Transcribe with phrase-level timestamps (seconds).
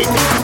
[0.00, 0.37] it.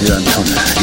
[0.00, 0.77] 이런 겁.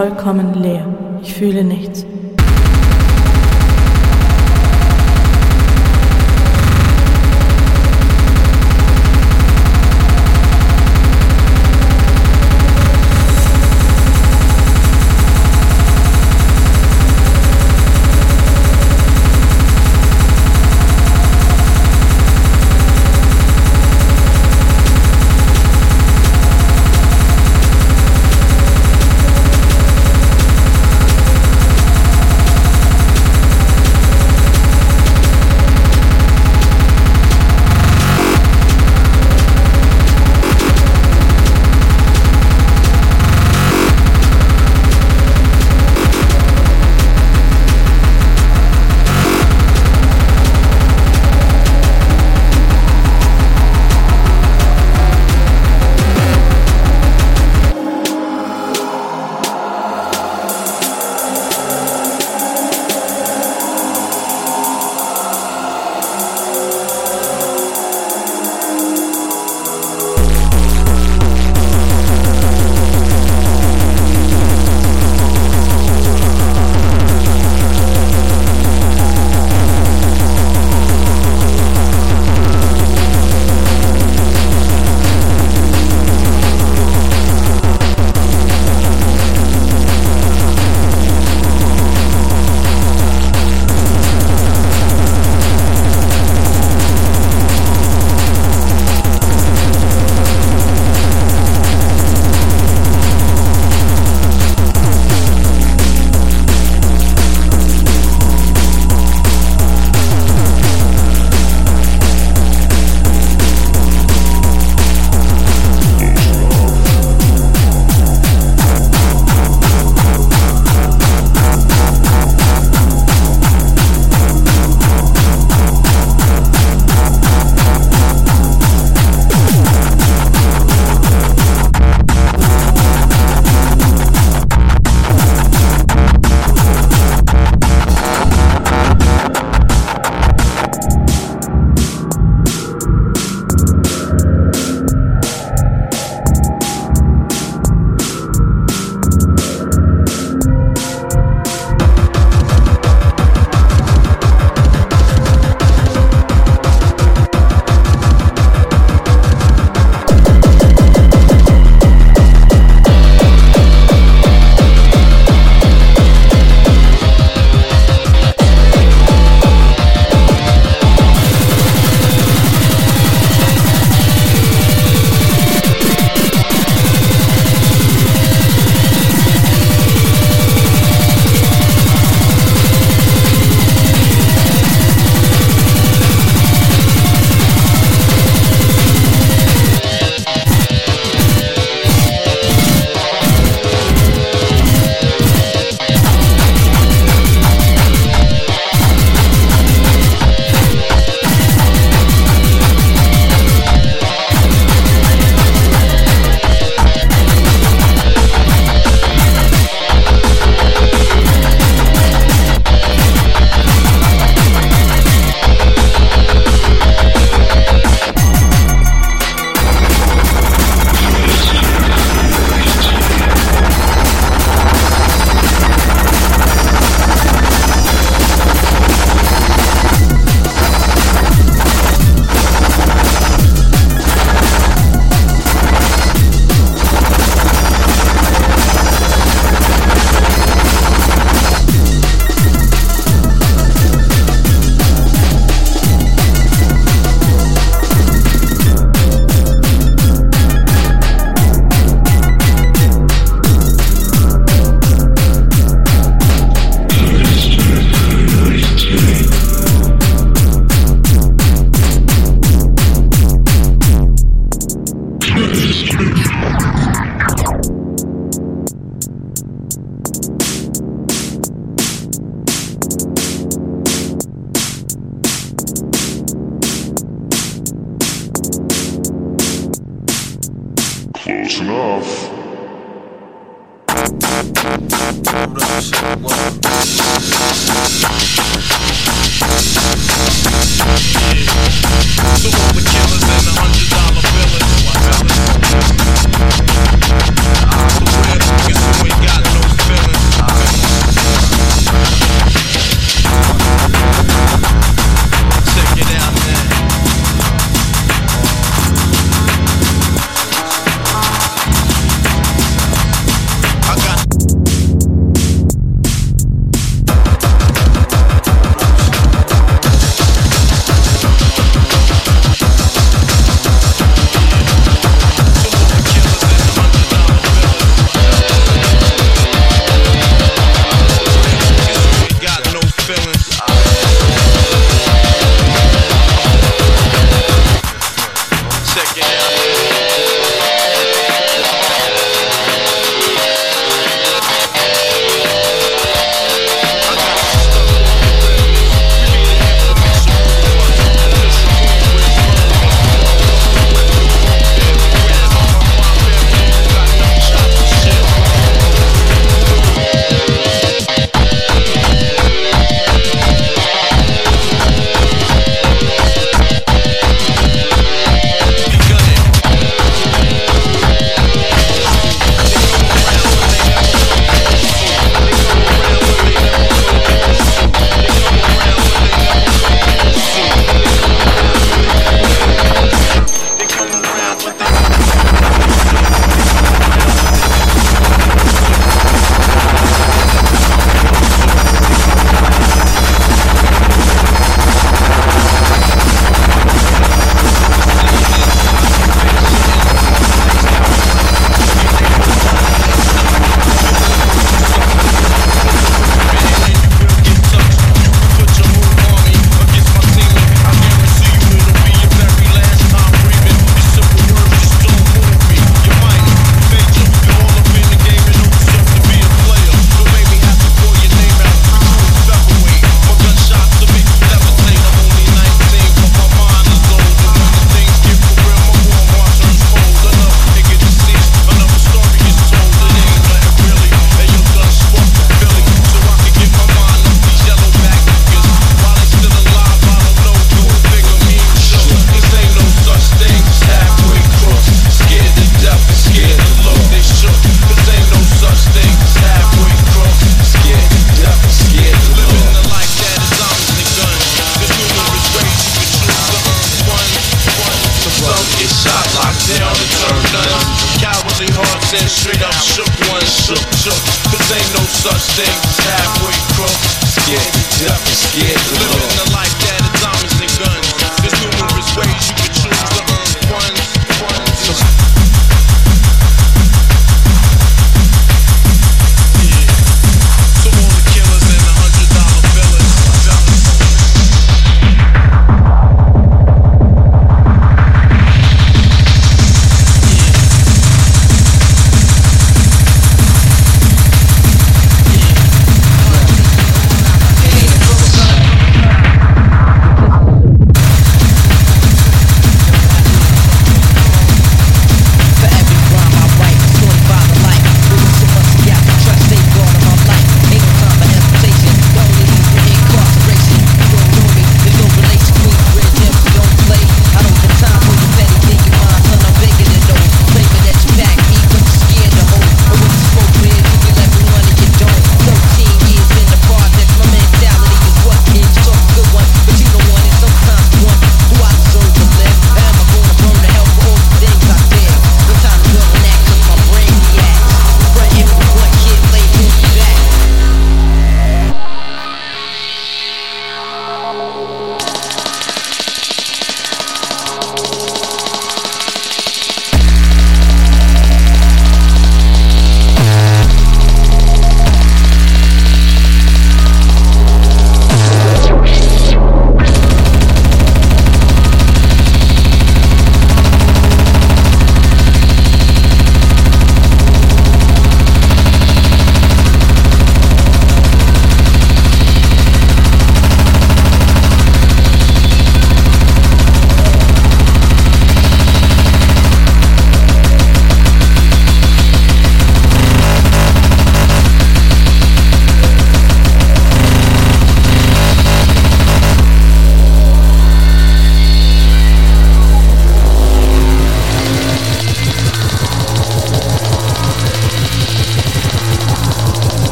[0.00, 0.86] Vollkommen leer.
[1.22, 1.79] Ich fühle nichts.